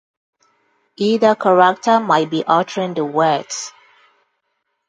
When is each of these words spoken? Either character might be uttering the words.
Either 0.97 1.35
character 1.35 1.99
might 1.99 2.31
be 2.31 2.43
uttering 2.47 2.95
the 2.95 3.05
words. 3.05 3.71